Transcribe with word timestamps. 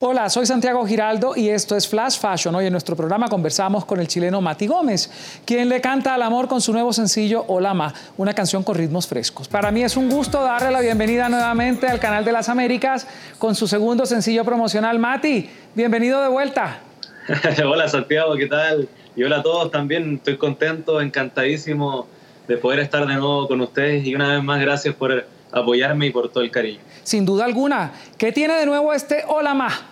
Hola, 0.00 0.30
soy 0.30 0.46
Santiago 0.46 0.86
Giraldo 0.86 1.32
y 1.34 1.48
esto 1.48 1.74
es 1.74 1.88
Flash 1.88 2.20
Fashion. 2.20 2.54
Hoy 2.54 2.66
en 2.66 2.70
nuestro 2.70 2.94
programa 2.94 3.26
conversamos 3.26 3.84
con 3.84 3.98
el 3.98 4.06
chileno 4.06 4.40
Mati 4.40 4.68
Gómez, 4.68 5.10
quien 5.44 5.68
le 5.68 5.80
canta 5.80 6.14
al 6.14 6.22
amor 6.22 6.46
con 6.46 6.60
su 6.60 6.72
nuevo 6.72 6.92
sencillo 6.92 7.44
Hola 7.48 7.74
Ma, 7.74 7.92
una 8.16 8.32
canción 8.32 8.62
con 8.62 8.76
ritmos 8.76 9.08
frescos. 9.08 9.48
Para 9.48 9.72
mí 9.72 9.82
es 9.82 9.96
un 9.96 10.08
gusto 10.08 10.40
darle 10.40 10.70
la 10.70 10.80
bienvenida 10.82 11.28
nuevamente 11.28 11.88
al 11.88 11.98
canal 11.98 12.24
de 12.24 12.30
las 12.30 12.48
Américas 12.48 13.08
con 13.40 13.56
su 13.56 13.66
segundo 13.66 14.06
sencillo 14.06 14.44
promocional. 14.44 15.00
Mati, 15.00 15.50
bienvenido 15.74 16.22
de 16.22 16.28
vuelta. 16.28 16.78
hola 17.66 17.88
Santiago, 17.88 18.36
¿qué 18.36 18.46
tal? 18.46 18.88
Y 19.16 19.24
hola 19.24 19.38
a 19.38 19.42
todos 19.42 19.72
también, 19.72 20.14
estoy 20.14 20.36
contento, 20.36 21.00
encantadísimo 21.00 22.06
de 22.46 22.56
poder 22.56 22.78
estar 22.78 23.04
de 23.04 23.14
nuevo 23.14 23.48
con 23.48 23.60
ustedes 23.62 24.06
y 24.06 24.14
una 24.14 24.34
vez 24.34 24.44
más 24.44 24.60
gracias 24.60 24.94
por 24.94 25.26
apoyarme 25.50 26.06
y 26.06 26.10
por 26.10 26.28
todo 26.28 26.44
el 26.44 26.52
cariño. 26.52 26.78
Sin 27.02 27.24
duda 27.24 27.44
alguna. 27.44 27.92
¿Qué 28.16 28.30
tiene 28.30 28.54
de 28.54 28.66
nuevo 28.66 28.92
este 28.92 29.24
Hola 29.26 29.54
Ma? 29.54 29.87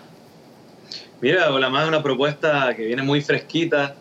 Mira, 1.20 1.50
Hola 1.50 1.70
Ma 1.70 1.82
es 1.82 1.88
una 1.88 2.02
propuesta 2.02 2.74
que 2.76 2.84
viene 2.84 3.02
muy 3.02 3.22
fresquita. 3.22 3.94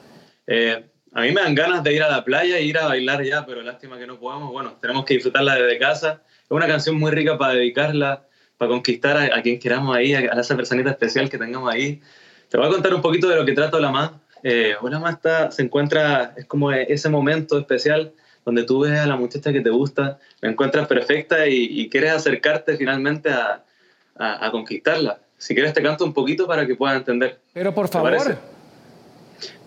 Eh, 0.45 0.83
a 1.13 1.21
mí 1.21 1.31
me 1.31 1.41
dan 1.41 1.55
ganas 1.55 1.81
de 1.81 1.93
ir 1.93 2.03
a 2.03 2.09
la 2.09 2.25
playa 2.25 2.57
e 2.57 2.63
ir 2.63 2.77
a 2.77 2.87
bailar 2.87 3.23
ya, 3.23 3.45
pero 3.45 3.61
lástima 3.61 3.97
que 3.97 4.05
no 4.05 4.19
podamos. 4.19 4.51
Bueno, 4.51 4.73
tenemos 4.81 5.05
que 5.05 5.13
disfrutarla 5.13 5.55
desde 5.55 5.79
casa. 5.79 6.21
Es 6.43 6.51
una 6.51 6.67
canción 6.67 6.97
muy 6.97 7.11
rica 7.11 7.37
para 7.37 7.53
dedicarla, 7.53 8.25
para 8.57 8.69
conquistar 8.69 9.15
a, 9.31 9.41
quien 9.41 9.59
queramos 9.59 9.95
ahí, 9.95 10.13
a, 10.13 10.19
esa 10.39 10.57
personita 10.57 10.89
especial 10.89 11.29
que 11.29 11.37
tengamos 11.37 11.73
ahí. 11.73 12.01
Te 12.49 12.57
voy 12.57 12.67
a 12.67 12.69
contar 12.69 12.93
un 12.93 13.01
poquito 13.01 13.29
de 13.29 13.37
lo 13.37 13.45
que 13.45 13.53
trata. 13.53 13.77
Eh, 14.43 14.75
Hola 14.81 14.99
Ma 14.99 15.11
está, 15.11 15.51
se 15.51 15.61
encuentra, 15.61 16.33
es 16.35 16.45
como 16.45 16.73
ese 16.73 17.07
momento 17.07 17.57
especial 17.57 18.11
donde 18.43 18.63
tú 18.63 18.81
ves 18.81 18.99
a 18.99 19.07
la 19.07 19.15
muchacha 19.15 19.53
que 19.53 19.61
te 19.61 19.69
gusta, 19.69 20.19
la 20.41 20.49
encuentras 20.49 20.85
perfecta 20.87 21.47
y, 21.47 21.89
quieres 21.89 22.11
acercarte 22.11 22.75
finalmente 22.77 23.29
a, 23.29 23.63
conquistarla. 24.51 25.19
Si 25.37 25.53
quieres 25.53 25.73
te 25.73 25.81
canto 25.81 26.05
un 26.05 26.13
poquito 26.13 26.47
para 26.47 26.65
que 26.65 26.75
puedas 26.75 26.97
entender. 26.97 27.39
Pero 27.53 27.73
por 27.73 27.87
favor. 27.87 28.37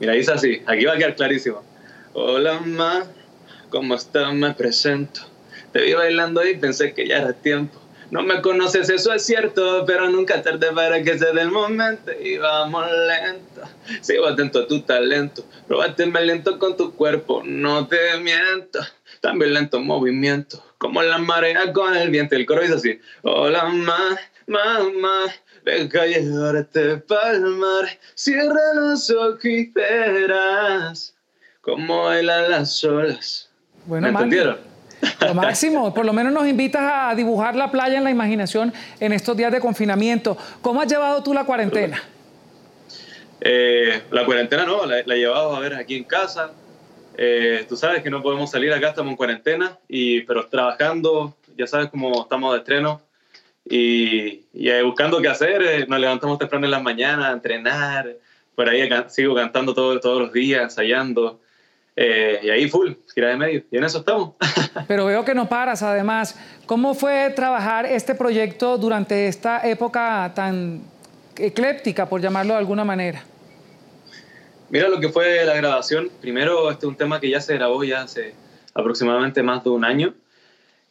Mira, 0.00 0.12
dice 0.14 0.32
así, 0.32 0.62
aquí 0.66 0.84
va 0.84 0.94
a 0.94 0.97
quedar 0.97 1.14
clarísimo. 1.14 1.62
Hola, 2.14 2.60
ma, 2.60 3.05
¿cómo 3.70 3.94
estás? 3.94 4.33
Me 4.34 4.55
presento. 4.55 5.20
Te 5.72 5.83
vi 5.83 5.92
bailando 5.92 6.47
y 6.47 6.56
pensé 6.56 6.94
que 6.94 7.06
ya 7.06 7.19
era 7.19 7.33
tiempo. 7.33 7.78
No 8.10 8.22
me 8.22 8.41
conoces, 8.41 8.88
eso 8.88 9.12
es 9.12 9.22
cierto, 9.27 9.84
pero 9.86 10.08
nunca 10.08 10.42
tarde 10.42 10.72
para 10.72 11.02
que 11.02 11.19
se 11.19 11.30
dé 11.33 11.42
el 11.42 11.50
momento 11.50 12.10
y 12.19 12.38
vamos 12.38 12.86
lento. 12.91 13.60
Sigo 14.00 14.27
atento 14.27 14.60
a 14.60 14.66
tu 14.66 14.80
talento, 14.80 15.44
probáteme 15.66 16.22
lento 16.22 16.58
con 16.58 16.75
tu 16.75 16.94
cuerpo, 16.94 17.42
no 17.44 17.86
te 17.86 18.16
miento. 18.19 18.80
También 19.20 19.53
lento 19.53 19.80
movimiento, 19.80 20.64
como 20.78 21.03
la 21.03 21.19
marea 21.19 21.70
con 21.75 21.94
el 21.94 22.08
viento. 22.08 22.34
El 22.34 22.47
coro 22.47 22.62
dice 22.62 22.75
así: 22.75 23.00
Hola, 23.22 23.64
ma, 23.64 24.19
mamá, 24.47 25.25
deja 25.64 26.06
llevarte 26.06 26.98
pa'l 26.98 27.41
mar. 27.41 27.87
Cierra 28.14 28.75
los 28.75 29.11
ojos 29.11 29.45
y 29.45 29.70
verás 29.70 31.15
cómo 31.61 32.05
bailan 32.05 32.50
las 32.50 32.83
olas. 32.84 33.50
Bueno, 33.87 34.06
¿Me 34.06 34.12
entendieron? 34.12 34.59
Lo 35.20 35.34
máximo, 35.34 35.95
por 35.95 36.05
lo 36.05 36.12
menos 36.12 36.33
nos 36.33 36.47
invitas 36.47 36.83
a 36.83 37.15
dibujar 37.15 37.55
la 37.55 37.70
playa 37.70 37.98
en 37.98 38.05
la 38.05 38.11
imaginación 38.11 38.73
en 39.00 39.12
estos 39.12 39.37
días 39.37 39.53
de 39.53 39.61
confinamiento. 39.61 40.37
¿Cómo 40.61 40.81
has 40.81 40.89
llevado 40.89 41.23
tú 41.23 41.33
la 41.33 41.45
cuarentena? 41.45 42.03
Eh, 43.41 44.03
la 44.11 44.25
cuarentena 44.25 44.65
no, 44.65 44.84
la, 44.87 45.00
he 45.00 45.19
llevado 45.19 45.55
a 45.55 45.61
ver 45.61 45.75
aquí 45.75 45.97
en 45.97 46.05
casa. 46.05 46.53
Eh, 47.17 47.65
tú 47.69 47.77
sabes 47.77 48.03
que 48.03 48.11
no 48.11 48.22
podemos 48.22 48.50
salir 48.50 48.72
acá, 48.72 48.89
estamos 48.89 49.11
en 49.11 49.17
cuarentena, 49.17 49.78
y, 49.89 50.22
pero 50.22 50.47
trabajando, 50.47 51.37
ya 51.56 51.67
sabes 51.67 51.89
cómo 51.91 52.22
estamos 52.22 52.53
de 52.53 52.59
estreno, 52.59 53.00
y, 53.64 54.47
y 54.53 54.83
buscando 54.83 55.20
qué 55.20 55.28
hacer, 55.28 55.89
nos 55.89 56.01
levantamos 56.01 56.39
temprano 56.39 56.67
en 56.67 56.70
las 56.70 56.83
mañanas 56.83 57.27
a 57.27 57.33
entrenar, 57.33 58.17
por 58.55 58.69
ahí 58.69 58.89
sigo 59.09 59.34
cantando 59.37 59.73
todo, 59.73 60.00
todos 60.00 60.20
los 60.20 60.33
días, 60.33 60.62
ensayando. 60.62 61.41
Eh, 61.95 62.41
y 62.42 62.50
ahí 62.50 62.69
full, 62.69 62.92
gira 63.15 63.28
de 63.28 63.37
medio. 63.37 63.65
Y 63.70 63.77
en 63.77 63.84
eso 63.84 63.98
estamos. 63.98 64.34
Pero 64.88 65.06
veo 65.06 65.25
que 65.25 65.34
no 65.34 65.49
paras, 65.49 65.82
además. 65.82 66.38
¿Cómo 66.66 66.94
fue 66.94 67.32
trabajar 67.34 67.87
este 67.87 68.15
proyecto 68.15 68.78
durante 68.78 69.27
esta 69.27 69.66
época 69.69 70.32
tan 70.34 70.82
ecléptica, 71.37 72.09
por 72.09 72.21
llamarlo 72.21 72.55
de 72.55 72.59
alguna 72.59 72.84
manera? 72.84 73.22
Mira 74.71 74.88
lo 74.88 75.00
que 75.00 75.09
fue 75.09 75.44
la 75.44 75.55
grabación. 75.55 76.11
Primero, 76.21 76.71
este 76.71 76.87
es 76.87 76.91
un 76.91 76.97
tema 76.97 77.21
que 77.21 77.31
ya 77.31 77.41
se 77.41 77.55
grabó 77.55 77.82
ya 77.84 78.03
hace 78.03 78.34
aproximadamente 78.75 79.43
más 79.43 79.65
de 79.65 79.71
un 79.71 79.84
año. 79.84 80.15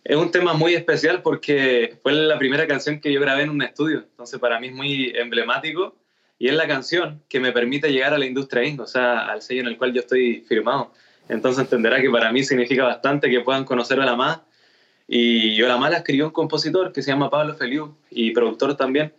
Es 0.07 0.15
un 0.15 0.31
tema 0.31 0.53
muy 0.53 0.73
especial 0.73 1.21
porque 1.21 1.97
fue 2.01 2.13
la 2.13 2.39
primera 2.39 2.65
canción 2.65 3.01
que 3.01 3.11
yo 3.11 3.19
grabé 3.19 3.43
en 3.43 3.49
un 3.49 3.61
estudio. 3.61 4.05
Entonces, 4.09 4.39
para 4.39 4.57
mí 4.57 4.67
es 4.67 4.73
muy 4.73 5.11
emblemático 5.13 5.97
y 6.39 6.47
es 6.47 6.53
la 6.53 6.65
canción 6.65 7.21
que 7.27 7.41
me 7.41 7.51
permite 7.51 7.91
llegar 7.91 8.13
a 8.13 8.17
la 8.17 8.25
industria 8.25 8.63
indie, 8.63 8.81
o 8.81 8.87
sea, 8.87 9.27
al 9.27 9.41
sello 9.41 9.63
en 9.63 9.67
el 9.67 9.77
cual 9.77 9.91
yo 9.91 9.99
estoy 9.99 10.45
firmado. 10.47 10.93
Entonces 11.27 11.61
entenderá 11.61 11.99
que 12.01 12.09
para 12.09 12.31
mí 12.31 12.41
significa 12.45 12.85
bastante 12.85 13.29
que 13.29 13.41
puedan 13.41 13.65
conocer 13.65 13.99
a 13.99 14.05
la 14.05 14.15
más. 14.15 14.39
Y 15.09 15.55
yo 15.55 15.67
la 15.67 15.75
más 15.75 15.91
la 15.91 15.97
escribió 15.97 16.27
un 16.27 16.31
compositor 16.31 16.93
que 16.93 17.01
se 17.01 17.11
llama 17.11 17.29
Pablo 17.29 17.55
Feliu 17.55 17.97
y 18.09 18.31
productor 18.31 18.77
también. 18.77 19.11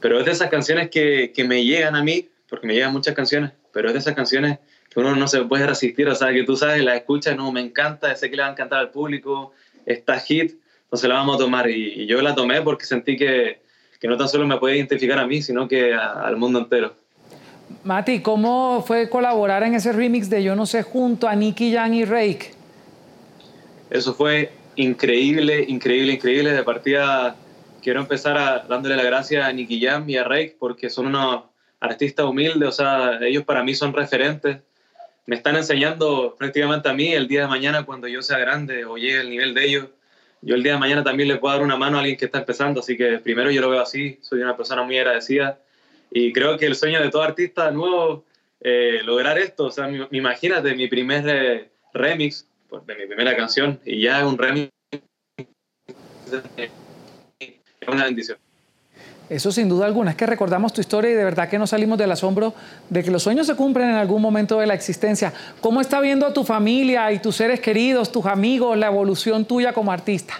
Pero 0.00 0.18
es 0.18 0.24
de 0.24 0.30
esas 0.32 0.48
canciones 0.48 0.88
que, 0.88 1.32
que 1.36 1.44
me 1.44 1.66
llegan 1.66 1.96
a 1.96 2.02
mí, 2.02 2.30
porque 2.48 2.66
me 2.66 2.72
llegan 2.72 2.94
muchas 2.94 3.14
canciones, 3.14 3.52
pero 3.74 3.88
es 3.88 3.92
de 3.92 4.00
esas 4.00 4.14
canciones 4.14 4.58
que 4.88 5.00
uno 5.00 5.14
no 5.16 5.28
se 5.28 5.42
puede 5.42 5.66
resistir, 5.66 6.08
o 6.08 6.14
sea, 6.14 6.32
que 6.32 6.44
tú 6.44 6.56
sabes, 6.56 6.82
la 6.82 6.94
escuchas, 6.94 7.36
no, 7.36 7.50
me 7.50 7.60
encanta, 7.60 8.14
sé 8.14 8.30
que 8.30 8.36
le 8.36 8.42
va 8.42 8.48
a 8.48 8.52
encantar 8.52 8.78
al 8.78 8.90
público, 8.90 9.52
está 9.86 10.18
hit, 10.20 10.54
entonces 10.84 11.08
la 11.08 11.16
vamos 11.16 11.36
a 11.36 11.38
tomar. 11.38 11.68
Y, 11.70 12.02
y 12.02 12.06
yo 12.06 12.20
la 12.22 12.34
tomé 12.34 12.62
porque 12.62 12.84
sentí 12.84 13.16
que, 13.16 13.60
que 14.00 14.08
no 14.08 14.16
tan 14.16 14.28
solo 14.28 14.46
me 14.46 14.58
puede 14.58 14.76
identificar 14.76 15.18
a 15.18 15.26
mí, 15.26 15.42
sino 15.42 15.66
que 15.66 15.94
al 15.94 16.36
mundo 16.36 16.58
entero. 16.58 16.94
Mati, 17.84 18.20
¿cómo 18.20 18.84
fue 18.86 19.08
colaborar 19.08 19.62
en 19.62 19.74
ese 19.74 19.92
remix 19.92 20.30
de 20.30 20.42
Yo 20.42 20.54
no 20.54 20.66
sé 20.66 20.82
junto 20.82 21.28
a 21.28 21.34
Nicky 21.34 21.72
Jam 21.72 21.92
y 21.94 22.04
Rake? 22.04 22.52
Eso 23.90 24.14
fue 24.14 24.52
increíble, 24.76 25.64
increíble, 25.68 26.12
increíble. 26.12 26.52
De 26.52 26.62
partida 26.62 27.36
quiero 27.82 28.00
empezar 28.00 28.66
dándole 28.68 28.96
la 28.96 29.04
gracia 29.04 29.46
a 29.46 29.52
Nicky 29.52 29.80
Jam 29.80 30.08
y 30.08 30.16
a 30.16 30.24
Rake 30.24 30.56
porque 30.58 30.90
son 30.90 31.06
unos 31.06 31.44
artistas 31.80 32.26
humildes, 32.26 32.68
o 32.68 32.72
sea, 32.72 33.18
ellos 33.20 33.44
para 33.44 33.62
mí 33.62 33.74
son 33.74 33.92
referentes. 33.92 34.58
Me 35.26 35.36
están 35.36 35.56
enseñando 35.56 36.36
prácticamente 36.38 36.88
a 36.88 36.92
mí 36.92 37.12
el 37.12 37.28
día 37.28 37.42
de 37.42 37.46
mañana 37.46 37.84
cuando 37.84 38.08
yo 38.08 38.20
sea 38.22 38.38
grande 38.38 38.84
o 38.84 38.96
llegue 38.96 39.20
al 39.20 39.30
nivel 39.30 39.54
de 39.54 39.64
ellos. 39.64 39.86
Yo 40.42 40.54
el 40.54 40.62
día 40.62 40.72
de 40.72 40.78
mañana 40.78 41.02
también 41.02 41.28
le 41.28 41.36
puedo 41.36 41.54
dar 41.54 41.64
una 41.64 41.76
mano 41.76 41.96
a 41.96 42.00
alguien 42.00 42.18
que 42.18 42.26
está 42.26 42.38
empezando, 42.38 42.80
así 42.80 42.98
que 42.98 43.18
primero 43.18 43.50
yo 43.50 43.62
lo 43.62 43.70
veo 43.70 43.80
así, 43.80 44.18
soy 44.20 44.42
una 44.42 44.56
persona 44.56 44.82
muy 44.82 44.98
agradecida. 44.98 45.58
Y 46.10 46.32
creo 46.34 46.58
que 46.58 46.66
el 46.66 46.76
sueño 46.76 47.00
de 47.00 47.08
todo 47.08 47.22
artista 47.22 47.70
nuevo, 47.70 48.24
eh, 48.60 49.00
lograr 49.04 49.38
esto, 49.38 49.64
o 49.64 49.70
sea, 49.70 49.90
imagínate 50.10 50.74
mi 50.74 50.88
primer 50.88 51.24
eh, 51.26 51.70
remix 51.94 52.46
pues, 52.68 52.84
de 52.86 52.94
mi 52.94 53.06
primera 53.06 53.34
canción 53.34 53.80
y 53.84 54.02
ya 54.02 54.18
es 54.18 54.24
un 54.24 54.36
remix, 54.36 54.70
es 57.40 57.88
una 57.88 58.04
bendición. 58.04 58.43
Eso 59.30 59.50
sin 59.52 59.70
duda 59.70 59.86
alguna, 59.86 60.10
es 60.10 60.16
que 60.16 60.26
recordamos 60.26 60.72
tu 60.74 60.82
historia 60.82 61.10
y 61.10 61.14
de 61.14 61.24
verdad 61.24 61.48
que 61.48 61.58
no 61.58 61.66
salimos 61.66 61.96
del 61.96 62.12
asombro 62.12 62.52
de 62.90 63.02
que 63.02 63.10
los 63.10 63.22
sueños 63.22 63.46
se 63.46 63.56
cumplen 63.56 63.88
en 63.88 63.96
algún 63.96 64.20
momento 64.20 64.58
de 64.58 64.66
la 64.66 64.74
existencia. 64.74 65.32
¿Cómo 65.62 65.80
está 65.80 66.00
viendo 66.00 66.26
a 66.26 66.34
tu 66.34 66.44
familia 66.44 67.10
y 67.10 67.20
tus 67.20 67.36
seres 67.36 67.60
queridos, 67.60 68.12
tus 68.12 68.26
amigos, 68.26 68.76
la 68.76 68.88
evolución 68.88 69.46
tuya 69.46 69.72
como 69.72 69.92
artista? 69.92 70.34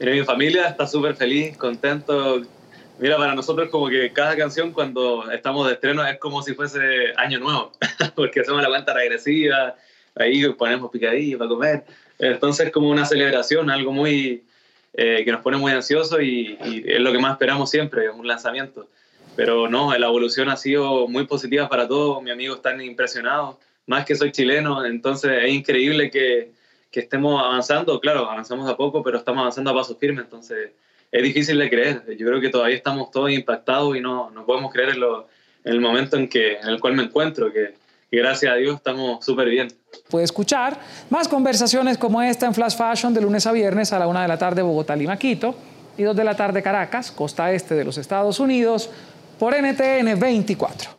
Mira, 0.00 0.12
mi 0.12 0.24
familia 0.24 0.66
está 0.66 0.88
súper 0.88 1.14
feliz, 1.14 1.56
contento. 1.56 2.42
Mira, 2.98 3.16
para 3.16 3.34
nosotros 3.34 3.68
como 3.70 3.88
que 3.88 4.12
cada 4.12 4.36
canción 4.36 4.72
cuando 4.72 5.30
estamos 5.30 5.68
de 5.68 5.74
estreno 5.74 6.04
es 6.04 6.18
como 6.18 6.42
si 6.42 6.54
fuese 6.54 6.80
año 7.16 7.38
nuevo, 7.38 7.72
porque 8.16 8.40
hacemos 8.40 8.60
la 8.60 8.68
cuenta 8.68 8.92
regresiva, 8.92 9.76
ahí 10.16 10.48
ponemos 10.54 10.90
picadillo 10.90 11.38
para 11.38 11.48
comer. 11.48 11.84
Entonces 12.18 12.72
como 12.72 12.90
una 12.90 13.06
celebración, 13.06 13.70
algo 13.70 13.92
muy 13.92 14.42
eh, 14.92 15.22
que 15.24 15.32
nos 15.32 15.40
pone 15.40 15.56
muy 15.56 15.72
ansiosos 15.72 16.20
y, 16.20 16.58
es 16.60 17.00
lo 17.00 17.12
que 17.12 17.18
más 17.18 17.32
esperamos 17.32 17.70
siempre, 17.70 18.10
un 18.10 18.26
lanzamiento. 18.26 18.88
Pero 19.36 19.68
no, 19.68 19.96
la 19.96 20.06
evolución 20.06 20.48
ha 20.48 20.56
sido 20.56 21.06
muy 21.06 21.26
positiva 21.26 21.68
para 21.68 21.86
todos, 21.86 22.22
mis 22.22 22.32
amigos 22.32 22.56
están 22.56 22.80
impresionados, 22.80 23.56
más 23.86 24.04
que 24.04 24.16
soy 24.16 24.32
chileno, 24.32 24.84
entonces 24.84 25.44
es 25.44 25.52
increíble 25.52 26.10
que, 26.10 26.52
que 26.90 27.00
estemos 27.00 27.42
avanzando, 27.42 28.00
claro, 28.00 28.28
avanzamos 28.28 28.68
a 28.68 28.76
poco, 28.76 29.02
pero 29.02 29.18
estamos 29.18 29.40
avanzando 29.40 29.70
a 29.70 29.74
pasos 29.74 29.96
firmes, 29.98 30.24
entonces 30.24 30.72
es 31.12 31.22
difícil 31.22 31.58
de 31.58 31.70
creer, 31.70 32.04
yo 32.16 32.26
creo 32.26 32.40
que 32.40 32.50
todavía 32.50 32.76
estamos 32.76 33.10
todos 33.10 33.30
impactados 33.30 33.96
y 33.96 34.00
no, 34.00 34.30
no 34.30 34.44
podemos 34.44 34.72
creer 34.72 34.90
en, 34.90 35.00
lo, 35.00 35.28
en 35.64 35.72
el 35.72 35.80
momento 35.80 36.16
en, 36.16 36.28
que, 36.28 36.54
en 36.54 36.68
el 36.68 36.80
cual 36.80 36.94
me 36.94 37.04
encuentro, 37.04 37.52
que 37.52 37.74
gracias 38.18 38.52
a 38.52 38.56
Dios 38.56 38.76
estamos 38.76 39.24
súper 39.24 39.48
bien. 39.48 39.68
Puede 40.08 40.24
escuchar 40.24 40.78
más 41.10 41.28
conversaciones 41.28 41.98
como 41.98 42.20
esta 42.22 42.46
en 42.46 42.54
Flash 42.54 42.76
Fashion 42.76 43.14
de 43.14 43.20
lunes 43.20 43.46
a 43.46 43.52
viernes 43.52 43.92
a 43.92 43.98
la 43.98 44.06
una 44.06 44.22
de 44.22 44.28
la 44.28 44.38
tarde 44.38 44.62
Bogotá, 44.62 44.96
Lima, 44.96 45.16
Quito 45.16 45.54
y 45.96 46.02
dos 46.02 46.16
de 46.16 46.24
la 46.24 46.34
tarde 46.36 46.62
Caracas, 46.62 47.10
costa 47.10 47.52
este 47.52 47.74
de 47.74 47.84
los 47.84 47.98
Estados 47.98 48.40
Unidos, 48.40 48.90
por 49.38 49.54
NTN 49.54 50.18
24. 50.18 50.90